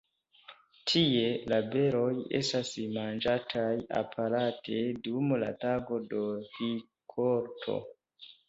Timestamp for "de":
6.15-6.27